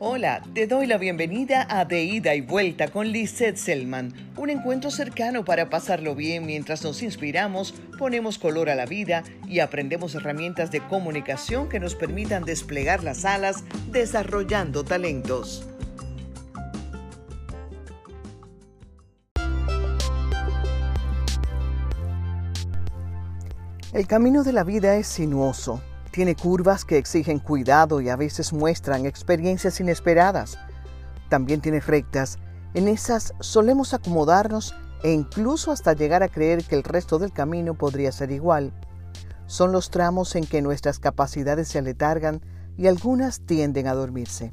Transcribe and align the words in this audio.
Hola, 0.00 0.42
te 0.54 0.66
doy 0.66 0.88
la 0.88 0.98
bienvenida 0.98 1.68
a 1.70 1.84
De 1.84 2.02
Ida 2.02 2.34
y 2.34 2.40
Vuelta 2.40 2.88
con 2.88 3.12
Lisette 3.12 3.56
Selman, 3.56 4.12
un 4.36 4.50
encuentro 4.50 4.90
cercano 4.90 5.44
para 5.44 5.70
pasarlo 5.70 6.16
bien. 6.16 6.46
Mientras 6.46 6.82
nos 6.82 7.00
inspiramos, 7.00 7.74
ponemos 7.96 8.36
color 8.38 8.70
a 8.70 8.74
la 8.74 8.86
vida 8.86 9.22
y 9.46 9.60
aprendemos 9.60 10.16
herramientas 10.16 10.72
de 10.72 10.80
comunicación 10.80 11.68
que 11.68 11.78
nos 11.78 11.94
permitan 11.94 12.44
desplegar 12.44 13.04
las 13.04 13.24
alas 13.24 13.62
desarrollando 13.92 14.84
talentos. 14.84 15.64
El 23.92 24.08
camino 24.08 24.42
de 24.42 24.52
la 24.52 24.64
vida 24.64 24.96
es 24.96 25.06
sinuoso 25.06 25.80
tiene 26.14 26.36
curvas 26.36 26.84
que 26.84 26.96
exigen 26.96 27.40
cuidado 27.40 28.00
y 28.00 28.08
a 28.08 28.14
veces 28.14 28.52
muestran 28.52 29.04
experiencias 29.04 29.80
inesperadas. 29.80 30.56
También 31.28 31.60
tiene 31.60 31.80
rectas. 31.80 32.38
En 32.72 32.86
esas 32.86 33.34
solemos 33.40 33.94
acomodarnos 33.94 34.76
e 35.02 35.10
incluso 35.10 35.72
hasta 35.72 35.92
llegar 35.92 36.22
a 36.22 36.28
creer 36.28 36.62
que 36.62 36.76
el 36.76 36.84
resto 36.84 37.18
del 37.18 37.32
camino 37.32 37.74
podría 37.74 38.12
ser 38.12 38.30
igual. 38.30 38.72
Son 39.46 39.72
los 39.72 39.90
tramos 39.90 40.36
en 40.36 40.46
que 40.46 40.62
nuestras 40.62 41.00
capacidades 41.00 41.66
se 41.66 41.80
aletargan 41.80 42.42
y 42.76 42.86
algunas 42.86 43.40
tienden 43.40 43.88
a 43.88 43.94
dormirse. 43.94 44.52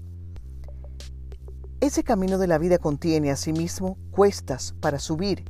Ese 1.80 2.04
camino 2.04 2.40
de 2.40 2.48
la 2.48 2.58
vida 2.58 2.80
contiene 2.80 3.30
asimismo 3.30 4.00
cuestas 4.10 4.74
para 4.82 4.98
subir, 4.98 5.46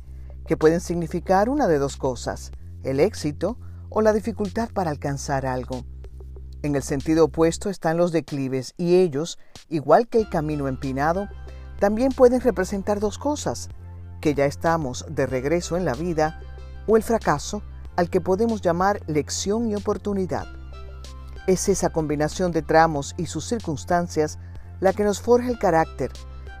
que 0.46 0.58
pueden 0.58 0.82
significar 0.82 1.48
una 1.48 1.68
de 1.68 1.78
dos 1.78 1.96
cosas, 1.96 2.52
el 2.82 3.00
éxito 3.00 3.56
o 3.88 4.02
la 4.02 4.12
dificultad 4.12 4.68
para 4.74 4.90
alcanzar 4.90 5.46
algo. 5.46 5.86
En 6.62 6.76
el 6.76 6.82
sentido 6.84 7.24
opuesto 7.24 7.70
están 7.70 7.96
los 7.96 8.12
declives 8.12 8.74
y 8.76 8.96
ellos, 8.96 9.38
igual 9.68 10.06
que 10.06 10.18
el 10.18 10.28
camino 10.28 10.68
empinado, 10.68 11.28
también 11.80 12.12
pueden 12.12 12.40
representar 12.40 13.00
dos 13.00 13.18
cosas, 13.18 13.68
que 14.20 14.34
ya 14.34 14.46
estamos 14.46 15.04
de 15.08 15.26
regreso 15.26 15.76
en 15.76 15.84
la 15.84 15.94
vida 15.94 16.40
o 16.86 16.96
el 16.96 17.02
fracaso 17.02 17.62
al 17.96 18.08
que 18.08 18.20
podemos 18.20 18.62
llamar 18.62 19.00
lección 19.08 19.68
y 19.68 19.74
oportunidad. 19.74 20.46
Es 21.48 21.68
esa 21.68 21.90
combinación 21.90 22.52
de 22.52 22.62
tramos 22.62 23.14
y 23.18 23.26
sus 23.26 23.44
circunstancias 23.46 24.38
la 24.78 24.92
que 24.92 25.02
nos 25.02 25.20
forja 25.20 25.48
el 25.48 25.58
carácter, 25.58 26.12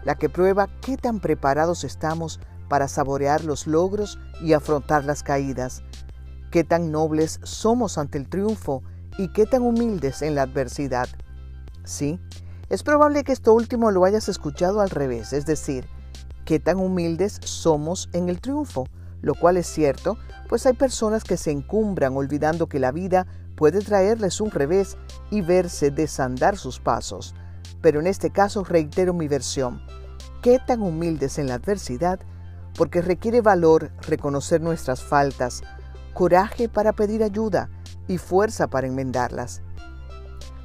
la 0.04 0.16
que 0.16 0.28
prueba 0.28 0.68
qué 0.80 0.96
tan 0.96 1.20
preparados 1.20 1.84
estamos 1.84 2.40
para 2.68 2.88
saborear 2.88 3.44
los 3.44 3.68
logros 3.68 4.18
y 4.40 4.54
afrontar 4.54 5.04
las 5.04 5.22
caídas, 5.22 5.84
qué 6.50 6.64
tan 6.64 6.90
nobles 6.90 7.38
somos 7.44 7.98
ante 7.98 8.18
el 8.18 8.28
triunfo 8.28 8.82
y 9.18 9.28
qué 9.28 9.46
tan 9.46 9.62
humildes 9.62 10.22
en 10.22 10.34
la 10.34 10.42
adversidad. 10.42 11.08
Sí, 11.84 12.20
es 12.68 12.82
probable 12.82 13.24
que 13.24 13.32
esto 13.32 13.52
último 13.52 13.90
lo 13.90 14.04
hayas 14.04 14.28
escuchado 14.28 14.80
al 14.80 14.90
revés, 14.90 15.32
es 15.32 15.46
decir, 15.46 15.86
qué 16.44 16.58
tan 16.58 16.78
humildes 16.78 17.38
somos 17.44 18.08
en 18.12 18.28
el 18.28 18.40
triunfo, 18.40 18.86
lo 19.20 19.34
cual 19.34 19.56
es 19.56 19.66
cierto, 19.66 20.16
pues 20.48 20.66
hay 20.66 20.74
personas 20.74 21.24
que 21.24 21.36
se 21.36 21.50
encumbran 21.50 22.16
olvidando 22.16 22.68
que 22.68 22.78
la 22.78 22.92
vida 22.92 23.26
puede 23.56 23.80
traerles 23.80 24.40
un 24.40 24.50
revés 24.50 24.96
y 25.30 25.40
verse 25.40 25.90
desandar 25.90 26.56
sus 26.56 26.80
pasos. 26.80 27.34
Pero 27.80 28.00
en 28.00 28.06
este 28.06 28.30
caso 28.30 28.64
reitero 28.64 29.14
mi 29.14 29.28
versión. 29.28 29.82
¿Qué 30.42 30.58
tan 30.66 30.82
humildes 30.82 31.38
en 31.38 31.46
la 31.46 31.54
adversidad? 31.54 32.20
Porque 32.74 33.02
requiere 33.02 33.40
valor 33.40 33.92
reconocer 34.00 34.60
nuestras 34.60 35.02
faltas, 35.02 35.62
coraje 36.14 36.68
para 36.68 36.92
pedir 36.92 37.22
ayuda, 37.22 37.68
y 38.08 38.18
fuerza 38.18 38.68
para 38.68 38.86
enmendarlas. 38.86 39.62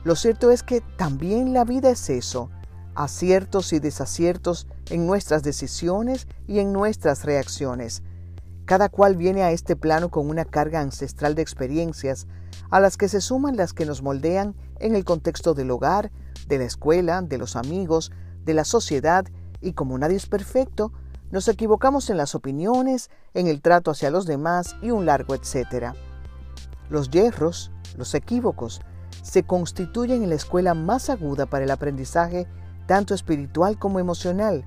Lo 0.04 0.16
cierto 0.16 0.52
es 0.52 0.64
que 0.64 0.82
también 0.98 1.54
la 1.54 1.66
vida 1.66 1.90
es 1.90 2.10
eso, 2.10 2.50
aciertos 2.96 3.74
y 3.74 3.80
desaciertos 3.80 4.68
en 4.90 5.06
nuestras 5.06 5.44
decisiones 5.44 6.28
y 6.48 6.60
en 6.60 6.74
nuestras 6.74 7.26
reacciones. 7.26 8.04
Cada 8.66 8.90
cual 8.90 9.18
viene 9.18 9.44
a 9.44 9.52
este 9.52 9.76
plano 9.76 10.10
con 10.10 10.30
una 10.30 10.46
carga 10.46 10.82
ancestral 10.82 11.36
de 11.36 11.42
experiencias, 11.42 12.28
a 12.70 12.80
las 12.80 12.98
que 12.98 13.08
se 13.08 13.22
suman 13.22 13.56
las 13.56 13.74
que 13.74 13.86
nos 13.86 14.02
moldean 14.02 14.56
en 14.80 14.96
el 14.96 15.06
contexto 15.06 15.54
del 15.54 15.72
hogar, 15.72 16.12
de 16.48 16.58
la 16.58 16.66
escuela, 16.66 17.22
de 17.22 17.38
los 17.38 17.56
amigos, 17.56 18.12
de 18.46 18.54
la 18.54 18.64
sociedad, 18.64 19.26
y 19.62 19.74
como 19.74 19.98
nadie 19.98 20.18
es 20.18 20.28
perfecto, 20.28 20.92
nos 21.32 21.48
equivocamos 21.48 22.10
en 22.10 22.18
las 22.18 22.36
opiniones, 22.36 23.10
en 23.34 23.48
el 23.48 23.62
trato 23.62 23.92
hacia 23.92 24.12
los 24.12 24.26
demás 24.26 24.76
y 24.82 24.92
un 24.92 25.06
largo 25.06 25.36
etcétera. 25.36 25.94
Los 26.90 27.10
hierros, 27.10 27.72
los 27.98 28.14
equívocos, 28.14 28.82
se 29.22 29.44
constituyen 29.44 30.24
en 30.24 30.30
la 30.30 30.36
escuela 30.36 30.74
más 30.74 31.10
aguda 31.10 31.46
para 31.46 31.66
el 31.66 31.72
aprendizaje 31.72 32.48
tanto 32.86 33.14
espiritual 33.14 33.78
como 33.78 34.00
emocional, 34.00 34.66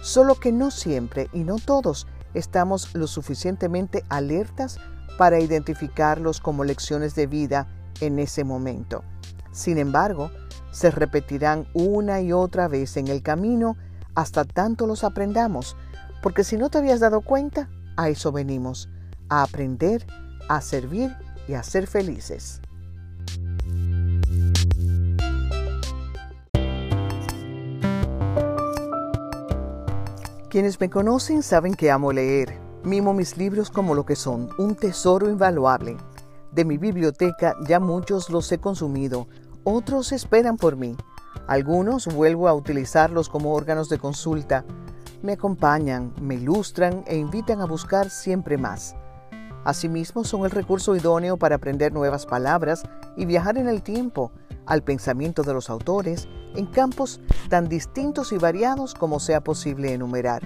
solo 0.00 0.36
que 0.36 0.52
no 0.52 0.70
siempre 0.70 1.28
y 1.32 1.44
no 1.44 1.56
todos 1.56 2.06
estamos 2.34 2.94
lo 2.94 3.06
suficientemente 3.06 4.04
alertas 4.08 4.78
para 5.18 5.40
identificarlos 5.40 6.40
como 6.40 6.64
lecciones 6.64 7.14
de 7.14 7.26
vida 7.26 7.66
en 8.00 8.18
ese 8.18 8.44
momento. 8.44 9.02
Sin 9.50 9.78
embargo, 9.78 10.30
se 10.70 10.90
repetirán 10.90 11.66
una 11.72 12.20
y 12.20 12.32
otra 12.32 12.68
vez 12.68 12.96
en 12.96 13.08
el 13.08 13.22
camino 13.22 13.76
hasta 14.14 14.44
tanto 14.44 14.86
los 14.86 15.04
aprendamos, 15.04 15.76
porque 16.22 16.44
si 16.44 16.56
no 16.56 16.68
te 16.68 16.78
habías 16.78 17.00
dado 17.00 17.22
cuenta, 17.22 17.68
a 17.96 18.08
eso 18.10 18.32
venimos, 18.32 18.88
a 19.28 19.42
aprender, 19.42 20.06
a 20.48 20.60
servir 20.60 21.16
y 21.48 21.54
a 21.54 21.62
ser 21.62 21.86
felices. 21.86 22.60
Quienes 30.48 30.80
me 30.80 30.88
conocen 30.88 31.42
saben 31.42 31.74
que 31.74 31.90
amo 31.90 32.12
leer. 32.12 32.58
Mimo 32.82 33.12
mis 33.12 33.36
libros 33.36 33.68
como 33.68 33.94
lo 33.94 34.06
que 34.06 34.16
son, 34.16 34.48
un 34.58 34.74
tesoro 34.74 35.28
invaluable. 35.28 35.96
De 36.50 36.64
mi 36.64 36.78
biblioteca 36.78 37.54
ya 37.68 37.80
muchos 37.80 38.30
los 38.30 38.50
he 38.52 38.58
consumido, 38.58 39.26
otros 39.64 40.12
esperan 40.12 40.56
por 40.56 40.76
mí. 40.76 40.96
Algunos 41.46 42.06
vuelvo 42.06 42.48
a 42.48 42.54
utilizarlos 42.54 43.28
como 43.28 43.52
órganos 43.52 43.88
de 43.88 43.98
consulta. 43.98 44.64
Me 45.22 45.32
acompañan, 45.32 46.14
me 46.20 46.36
ilustran 46.36 47.04
e 47.06 47.16
invitan 47.16 47.60
a 47.60 47.66
buscar 47.66 48.08
siempre 48.08 48.56
más. 48.56 48.94
Asimismo, 49.66 50.22
son 50.22 50.44
el 50.44 50.52
recurso 50.52 50.94
idóneo 50.94 51.38
para 51.38 51.56
aprender 51.56 51.92
nuevas 51.92 52.24
palabras 52.24 52.84
y 53.16 53.26
viajar 53.26 53.58
en 53.58 53.66
el 53.68 53.82
tiempo, 53.82 54.30
al 54.64 54.84
pensamiento 54.84 55.42
de 55.42 55.54
los 55.54 55.70
autores, 55.70 56.28
en 56.54 56.66
campos 56.66 57.20
tan 57.48 57.68
distintos 57.68 58.30
y 58.30 58.38
variados 58.38 58.94
como 58.94 59.18
sea 59.18 59.40
posible 59.40 59.92
enumerar. 59.92 60.40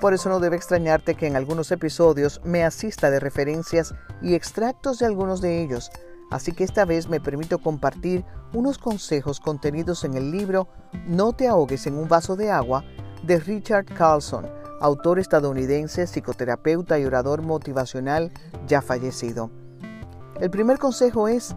Por 0.00 0.14
eso 0.14 0.30
no 0.30 0.40
debe 0.40 0.56
extrañarte 0.56 1.14
que 1.14 1.26
en 1.26 1.36
algunos 1.36 1.70
episodios 1.72 2.40
me 2.42 2.64
asista 2.64 3.10
de 3.10 3.20
referencias 3.20 3.94
y 4.22 4.34
extractos 4.34 4.98
de 4.98 5.04
algunos 5.04 5.42
de 5.42 5.62
ellos, 5.62 5.90
así 6.30 6.52
que 6.52 6.64
esta 6.64 6.86
vez 6.86 7.10
me 7.10 7.20
permito 7.20 7.58
compartir 7.58 8.24
unos 8.54 8.78
consejos 8.78 9.40
contenidos 9.40 10.04
en 10.04 10.14
el 10.14 10.30
libro 10.30 10.68
No 11.06 11.34
te 11.34 11.48
ahogues 11.48 11.86
en 11.86 11.98
un 11.98 12.08
vaso 12.08 12.34
de 12.34 12.50
agua 12.50 12.82
de 13.24 13.38
Richard 13.40 13.84
Carlson, 13.84 14.48
autor 14.82 15.20
estadounidense, 15.20 16.08
psicoterapeuta 16.08 16.98
y 16.98 17.04
orador 17.04 17.42
motivacional 17.42 18.32
ya 18.66 18.82
fallecido. 18.82 19.50
El 20.40 20.50
primer 20.50 20.78
consejo 20.78 21.28
es, 21.28 21.54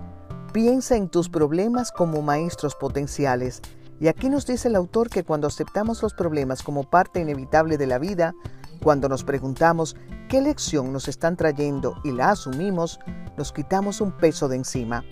piensa 0.54 0.96
en 0.96 1.10
tus 1.10 1.28
problemas 1.28 1.92
como 1.92 2.22
maestros 2.22 2.76
potenciales. 2.76 3.62
Y 4.00 4.10
aquí 4.10 4.30
nos 4.30 4.46
dice 4.46 4.68
el 4.68 4.76
autor 4.76 5.10
que 5.10 5.24
cuando 5.24 5.48
aceptamos 5.48 6.04
los 6.04 6.14
problemas 6.14 6.62
como 6.62 6.84
parte 6.84 7.20
inevitable 7.20 7.78
de 7.78 7.88
la 7.88 7.98
vida, 7.98 8.36
cuando 8.84 9.10
nos 9.10 9.24
preguntamos 9.24 9.96
qué 10.30 10.40
lección 10.42 10.94
nos 10.94 11.08
están 11.08 11.36
trayendo 11.36 11.96
y 12.04 12.12
la 12.12 12.30
asumimos, 12.30 13.00
nos 13.38 13.52
quitamos 13.52 14.02
un 14.02 14.12
peso 14.12 14.48
de 14.48 14.58
encima. 14.58 15.04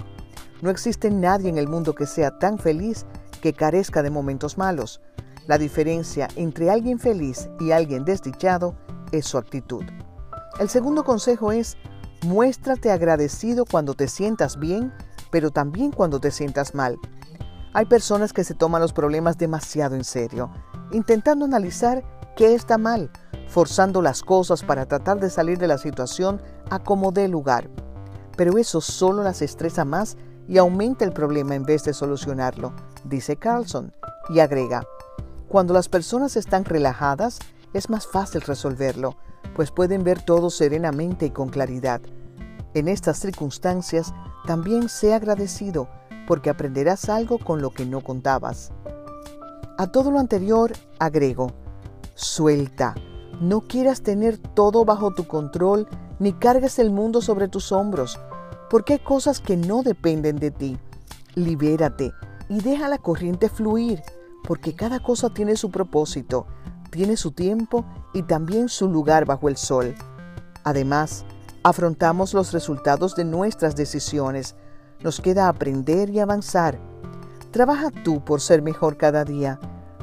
No 0.61 0.69
existe 0.69 1.09
nadie 1.09 1.49
en 1.49 1.57
el 1.57 1.67
mundo 1.67 1.95
que 1.95 2.05
sea 2.05 2.37
tan 2.37 2.59
feliz 2.59 3.07
que 3.41 3.53
carezca 3.53 4.03
de 4.03 4.11
momentos 4.11 4.59
malos. 4.59 5.01
La 5.47 5.57
diferencia 5.57 6.29
entre 6.35 6.69
alguien 6.69 6.99
feliz 6.99 7.49
y 7.59 7.71
alguien 7.71 8.05
desdichado 8.05 8.75
es 9.11 9.25
su 9.25 9.37
actitud. 9.37 9.83
El 10.59 10.69
segundo 10.69 11.03
consejo 11.03 11.51
es, 11.51 11.77
muéstrate 12.23 12.91
agradecido 12.91 13.65
cuando 13.65 13.93
te 13.93 14.07
sientas 14.07 14.57
bien, 14.57 14.93
pero 15.31 15.51
también 15.51 15.91
cuando 15.91 16.19
te 16.19 16.31
sientas 16.31 16.73
mal. 16.73 16.97
Hay 17.73 17.85
personas 17.85 18.31
que 18.31 18.43
se 18.43 18.53
toman 18.53 18.81
los 18.81 18.93
problemas 18.93 19.37
demasiado 19.37 19.95
en 19.95 20.03
serio, 20.03 20.51
intentando 20.91 21.43
analizar 21.43 22.03
qué 22.37 22.53
está 22.53 22.77
mal, 22.77 23.11
forzando 23.47 24.01
las 24.01 24.21
cosas 24.21 24.63
para 24.63 24.85
tratar 24.85 25.19
de 25.19 25.29
salir 25.29 25.57
de 25.57 25.67
la 25.67 25.77
situación 25.77 26.41
a 26.69 26.79
como 26.79 27.11
dé 27.11 27.27
lugar. 27.27 27.69
Pero 28.37 28.57
eso 28.57 28.79
solo 28.79 29.23
las 29.23 29.41
estresa 29.41 29.85
más 29.85 30.17
y 30.47 30.57
aumenta 30.57 31.03
el 31.03 31.13
problema 31.13 31.55
en 31.55 31.63
vez 31.63 31.83
de 31.83 31.93
solucionarlo, 31.93 32.73
dice 33.05 33.37
Carlson, 33.37 33.93
y 34.29 34.39
agrega, 34.39 34.83
cuando 35.53 35.75
las 35.75 35.87
personas 35.87 36.35
están 36.35 36.65
relajadas, 36.65 37.37
es 37.75 37.91
más 37.91 38.07
fácil 38.07 38.41
resolverlo, 38.41 39.17
pues 39.55 39.69
pueden 39.69 40.03
ver 40.03 40.19
todo 40.19 40.49
serenamente 40.49 41.27
y 41.27 41.29
con 41.29 41.49
claridad. 41.49 42.01
En 42.73 42.87
estas 42.87 43.19
circunstancias, 43.19 44.15
también 44.47 44.89
sé 44.89 45.13
agradecido, 45.13 45.87
porque 46.25 46.49
aprenderás 46.49 47.07
algo 47.07 47.37
con 47.37 47.61
lo 47.61 47.69
que 47.69 47.85
no 47.85 48.01
contabas. 48.01 48.71
A 49.77 49.91
todo 49.91 50.09
lo 50.09 50.17
anterior 50.17 50.73
agrego, 50.97 51.51
suelta. 52.15 52.95
No 53.39 53.61
quieras 53.61 54.01
tener 54.01 54.39
todo 54.39 54.85
bajo 54.85 55.13
tu 55.13 55.27
control 55.27 55.87
ni 56.17 56.33
cargues 56.33 56.79
el 56.79 56.89
mundo 56.89 57.21
sobre 57.21 57.47
tus 57.47 57.71
hombros, 57.71 58.19
porque 58.71 58.93
hay 58.93 58.99
cosas 58.99 59.39
que 59.39 59.55
no 59.55 59.83
dependen 59.83 60.37
de 60.37 60.49
ti. 60.49 60.79
Libérate 61.35 62.11
y 62.49 62.61
deja 62.61 62.87
la 62.87 62.97
corriente 62.97 63.49
fluir, 63.49 64.01
porque 64.43 64.75
cada 64.75 65.01
cosa 65.01 65.33
tiene 65.33 65.55
su 65.55 65.71
propósito, 65.71 66.45
tiene 66.91 67.17
su 67.17 67.31
tiempo 67.31 67.85
y 68.13 68.23
también 68.23 68.69
su 68.69 68.87
lugar 68.89 69.25
bajo 69.25 69.49
el 69.49 69.57
sol. 69.57 69.95
Además, 70.63 71.25
afrontamos 71.63 72.33
los 72.33 72.51
resultados 72.51 73.15
de 73.15 73.25
nuestras 73.25 73.75
decisiones. 73.75 74.55
Nos 75.01 75.19
queda 75.19 75.47
aprender 75.47 76.09
y 76.09 76.19
avanzar. 76.19 76.79
Trabaja 77.51 77.89
tú 78.03 78.23
por 78.23 78.41
ser 78.41 78.61
mejor 78.61 78.97
cada 78.97 79.25
día, 79.25 79.59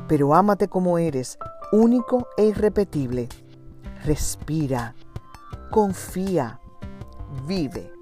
pero 0.09 0.35
ámate 0.35 0.69
como 0.69 0.99
eres, 0.99 1.39
único 1.73 2.27
e 2.37 2.47
irrepetible. 2.47 3.29
Respira, 4.05 4.95
confía, 5.71 6.61
vive. 7.47 8.00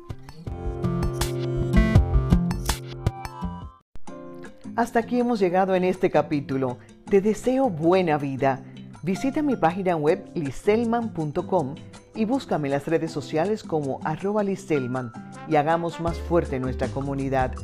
Hasta 4.79 5.01
aquí 5.01 5.19
hemos 5.19 5.41
llegado 5.41 5.75
en 5.75 5.83
este 5.83 6.09
capítulo. 6.09 6.79
Te 7.11 7.21
deseo 7.21 7.69
buena 7.69 8.17
vida. 8.17 8.63
Visita 9.03 9.43
mi 9.43 9.57
página 9.57 9.97
web 9.97 10.31
liselman.com 10.37 11.75
y 12.15 12.25
búscame 12.25 12.69
en 12.69 12.75
las 12.75 12.87
redes 12.87 13.11
sociales 13.11 13.65
como 13.65 13.99
arroba 14.05 14.45
liselman 14.45 15.11
y 15.49 15.57
hagamos 15.57 15.99
más 15.99 16.17
fuerte 16.21 16.61
nuestra 16.61 16.87
comunidad. 16.87 17.55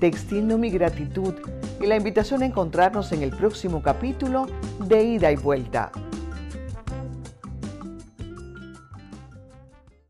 Te 0.00 0.08
extiendo 0.08 0.58
mi 0.58 0.70
gratitud 0.70 1.34
y 1.80 1.86
la 1.86 1.94
invitación 1.94 2.42
a 2.42 2.46
encontrarnos 2.46 3.12
en 3.12 3.22
el 3.22 3.30
próximo 3.30 3.80
capítulo 3.80 4.48
de 4.80 5.04
Ida 5.04 5.30
y 5.30 5.36
Vuelta. 5.36 5.92